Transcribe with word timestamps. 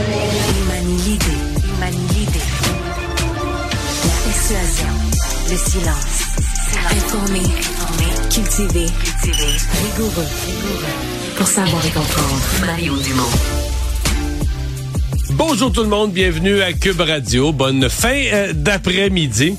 Imani 0.00 0.96
l'idée. 1.02 1.26
Imani 1.76 1.98
l'idée. 2.14 2.46
La 4.06 4.16
persuasion. 4.24 4.94
Le 5.50 5.56
silence. 5.56 6.20
Informé. 6.90 7.40
Informé. 7.40 8.06
Cultivé. 8.32 8.86
Rigoureux. 9.22 10.26
Rigoureux. 10.46 11.36
Pour 11.36 11.46
savoir 11.46 11.84
et 11.84 11.90
comprendre. 11.90 12.40
Mario 12.64 12.96
Dumont. 12.96 13.28
Bonjour 15.32 15.70
tout 15.70 15.82
le 15.82 15.88
monde, 15.88 16.12
bienvenue 16.12 16.62
à 16.62 16.72
Cube 16.72 17.00
Radio. 17.00 17.52
Bonne 17.52 17.88
fin 17.90 18.24
euh, 18.32 18.52
d'après-midi. 18.54 19.56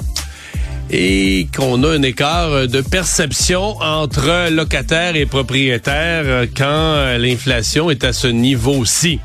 Et 0.89 1.47
qu'on 1.55 1.83
a 1.83 1.89
un 1.89 2.01
écart 2.01 2.51
euh, 2.51 2.67
de 2.67 2.81
perception 2.81 3.77
entre 3.79 4.49
locataires 4.49 5.15
et 5.15 5.27
propriétaires 5.27 6.23
euh, 6.25 6.45
quand 6.55 7.17
l'inflation 7.19 7.91
est 7.91 8.03
à 8.03 8.11
ce 8.11 8.27
niveau-ci 8.27 9.19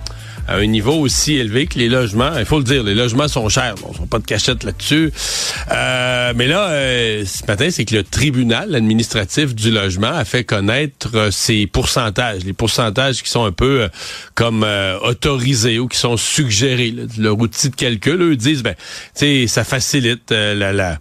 à 0.46 0.56
un 0.56 0.66
niveau 0.66 0.95
aussi 0.95 1.34
élevé 1.34 1.66
que 1.66 1.78
les 1.78 1.88
logements. 1.88 2.36
Il 2.38 2.45
faut 2.45 2.59
le 2.59 2.64
dire, 2.64 2.82
les 2.82 2.95
logements 2.95 3.28
sont 3.28 3.48
chers. 3.48 3.74
On 3.84 4.06
pas 4.06 4.18
de 4.18 4.24
cachette 4.24 4.64
là-dessus. 4.64 5.12
Euh, 5.73 6.32
mais 6.37 6.46
là, 6.46 6.68
euh, 6.70 7.24
ce 7.24 7.45
matin, 7.46 7.68
c'est 7.70 7.84
que 7.84 7.95
le 7.95 8.04
tribunal 8.04 8.74
administratif 8.74 9.54
du 9.54 9.70
logement 9.70 10.12
a 10.12 10.24
fait 10.24 10.45
connaître 10.45 11.10
euh, 11.14 11.30
ses 11.30 11.66
pourcentages, 11.66 12.45
les 12.45 12.52
pourcentages 12.52 13.23
qui 13.23 13.30
sont 13.30 13.45
un 13.45 13.52
peu 13.52 13.88
comme 14.34 14.66
autorisés 15.02 15.78
ou 15.78 15.88
qui 15.88 15.98
sont 15.98 16.16
suggérés. 16.16 16.95
Leur 17.18 17.38
outil 17.38 17.70
de 17.70 17.76
calcul, 17.76 18.20
eux 18.23 18.37
disent, 18.37 18.62
ben, 18.62 18.74
tu 19.18 19.48
ça 19.48 19.65
facilite 19.65 20.30
la, 20.30 20.73
la 20.73 20.98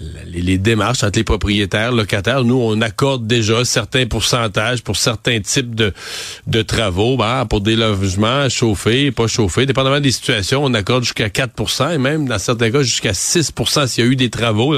les, 0.00 0.58
démarches 0.58 1.04
entre 1.04 1.18
les 1.18 1.24
propriétaires, 1.24 1.92
locataires, 1.92 2.44
nous, 2.44 2.56
on 2.60 2.80
accorde 2.80 3.26
déjà 3.26 3.64
certains 3.64 4.06
pourcentages 4.06 4.82
pour 4.82 4.96
certains 4.96 5.40
types 5.40 5.74
de, 5.74 6.62
travaux, 6.62 7.16
ben, 7.16 7.46
pour 7.46 7.60
des 7.60 7.76
logements 7.76 8.48
chauffés, 8.48 9.12
pas 9.12 9.26
chauffés. 9.26 9.66
Dépendamment 9.66 10.00
des 10.00 10.12
situations, 10.12 10.64
on 10.64 10.74
accorde 10.74 11.04
jusqu'à 11.04 11.28
4% 11.28 11.94
et 11.94 11.98
même, 11.98 12.26
dans 12.26 12.38
certains 12.38 12.70
cas, 12.70 12.82
jusqu'à 12.82 13.12
6% 13.12 13.86
s'il 13.86 14.04
y 14.04 14.06
a 14.06 14.10
eu 14.10 14.16
des 14.16 14.30
travaux, 14.30 14.74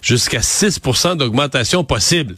jusqu'à 0.00 0.40
6% 0.40 1.16
d'augmentation 1.16 1.84
possible. 1.84 2.36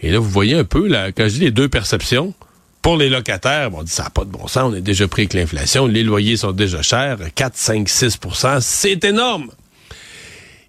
Et 0.00 0.10
là, 0.10 0.18
vous 0.18 0.28
voyez 0.28 0.54
un 0.54 0.64
peu, 0.64 0.86
là, 0.86 1.12
quand 1.12 1.24
je 1.28 1.34
dis 1.34 1.40
les 1.40 1.50
deux 1.50 1.68
perceptions, 1.68 2.34
pour 2.82 2.98
les 2.98 3.08
locataires, 3.08 3.70
on 3.72 3.82
dit 3.82 3.90
ça 3.90 4.02
n'a 4.02 4.10
pas 4.10 4.24
de 4.24 4.30
bon 4.30 4.46
sens, 4.46 4.70
on 4.70 4.74
est 4.74 4.82
déjà 4.82 5.08
pris 5.08 5.22
avec 5.22 5.32
l'inflation, 5.32 5.86
les 5.86 6.02
loyers 6.02 6.36
sont 6.36 6.52
déjà 6.52 6.82
chers, 6.82 7.16
4, 7.34 7.56
5, 7.56 7.88
6% 7.88 8.60
c'est 8.60 9.02
énorme. 9.04 9.48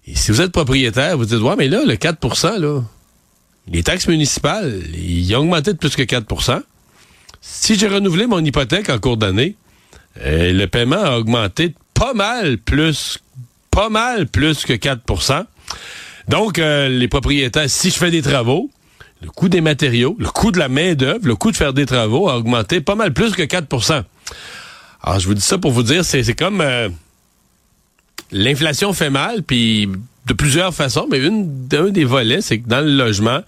Et 0.06 0.14
si 0.14 0.30
vous 0.30 0.40
êtes 0.40 0.52
propriétaire, 0.52 1.16
vous 1.16 1.24
dites, 1.24 1.40
ouais, 1.40 1.56
mais 1.56 1.68
là, 1.68 1.82
le 1.84 1.94
4% 1.94 2.58
là, 2.58 2.82
les 3.72 3.82
taxes 3.82 4.06
municipales, 4.06 4.82
ils 4.94 5.34
ont 5.34 5.40
augmenté 5.40 5.72
de 5.72 5.78
plus 5.78 5.96
que 5.96 6.02
4% 6.02 6.62
Si 7.40 7.76
j'ai 7.76 7.88
renouvelé 7.88 8.26
mon 8.26 8.44
hypothèque 8.44 8.88
en 8.88 8.98
cours 8.98 9.16
d'année, 9.16 9.56
euh, 10.20 10.52
le 10.52 10.66
paiement 10.66 11.02
a 11.02 11.18
augmenté 11.18 11.74
pas 11.94 12.14
mal 12.14 12.58
plus, 12.58 13.18
pas 13.70 13.88
mal 13.88 14.28
plus 14.28 14.64
que 14.64 14.72
4% 14.72 15.44
Donc, 16.28 16.58
euh, 16.58 16.88
les 16.88 17.08
propriétaires, 17.08 17.68
si 17.68 17.90
je 17.90 17.96
fais 17.96 18.12
des 18.12 18.22
travaux, 18.22 18.70
le 19.22 19.30
coût 19.30 19.48
des 19.48 19.60
matériaux, 19.60 20.14
le 20.20 20.28
coût 20.28 20.52
de 20.52 20.58
la 20.60 20.68
main-d'œuvre, 20.68 21.26
le 21.26 21.34
coût 21.34 21.50
de 21.50 21.56
faire 21.56 21.72
des 21.72 21.86
travaux 21.86 22.28
a 22.28 22.36
augmenté 22.36 22.80
pas 22.80 22.94
mal 22.94 23.12
plus 23.12 23.34
que 23.34 23.42
4% 23.42 24.04
Alors, 25.02 25.18
je 25.18 25.26
vous 25.26 25.34
dis 25.34 25.40
ça 25.40 25.58
pour 25.58 25.72
vous 25.72 25.82
dire, 25.82 26.04
c'est 26.04 26.38
comme... 26.38 26.60
Euh, 26.60 26.88
l'inflation 28.32 28.92
fait 28.92 29.10
mal, 29.10 29.42
puis 29.42 29.88
de 30.26 30.32
plusieurs 30.32 30.74
façons, 30.74 31.06
mais 31.08 31.18
une 31.18 31.68
d'un 31.68 31.90
des 31.90 32.04
volets, 32.04 32.40
c'est 32.40 32.58
que 32.58 32.68
dans 32.68 32.80
le 32.80 32.90
logement, 32.90 33.40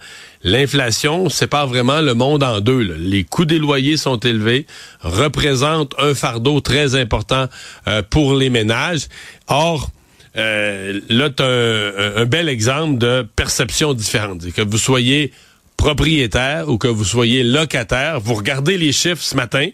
l'inflation 0.43 1.27
sépare 1.27 1.67
vraiment 1.67 1.99
le 1.99 2.13
monde 2.13 2.41
en 2.41 2.61
deux. 2.61 2.79
Les 2.79 3.25
coûts 3.25 3.45
des 3.45 3.59
loyers 3.59 3.97
sont 3.97 4.17
élevés, 4.17 4.65
représentent 5.01 5.93
un 5.99 6.13
fardeau 6.13 6.61
très 6.61 6.95
important 6.95 7.47
euh, 7.87 8.01
pour 8.09 8.33
les 8.33 8.49
ménages. 8.49 9.07
Or, 9.47 9.89
euh, 10.37 11.01
là, 11.09 11.29
tu 11.29 11.43
un, 11.43 12.21
un, 12.21 12.25
bel 12.25 12.47
exemple 12.47 12.97
de 12.97 13.27
perception 13.35 13.93
différente. 13.93 14.49
Que 14.53 14.61
vous 14.61 14.77
soyez 14.77 15.33
propriétaire 15.75 16.69
ou 16.69 16.77
que 16.77 16.87
vous 16.87 17.05
soyez 17.05 17.43
locataire, 17.43 18.21
vous 18.21 18.35
regardez 18.35 18.77
les 18.77 18.93
chiffres 18.93 19.21
ce 19.21 19.35
matin 19.35 19.67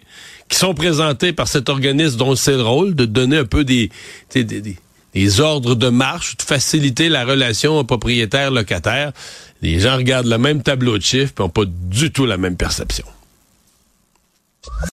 qui 0.50 0.58
sont 0.58 0.74
présentés 0.74 1.34
par 1.34 1.48
cet 1.48 1.70
organisme 1.70 2.18
dont 2.18 2.36
c'est 2.36 2.54
le 2.54 2.62
rôle 2.62 2.96
de 2.96 3.06
donner 3.06 3.38
un 3.38 3.46
peu 3.46 3.64
des, 3.64 3.90
des, 4.34 4.44
des 4.44 4.78
les 5.16 5.40
ordres 5.40 5.76
de 5.76 5.90
marche, 5.90 6.38
de 6.38 6.44
faciliter 6.44 7.10
la 7.10 7.24
relation 7.26 7.84
propriétaire-locataire. 7.84 9.14
Les 9.62 9.80
gens 9.80 9.96
regardent 9.96 10.28
le 10.28 10.38
même 10.38 10.62
tableau 10.62 10.98
de 10.98 11.04
chiffres 11.04 11.34
et 11.40 11.42
n'ont 11.42 11.50
pas 11.50 11.64
du 11.66 12.12
tout 12.12 12.26
la 12.26 12.38
même 12.38 12.58
perception. 12.58 13.06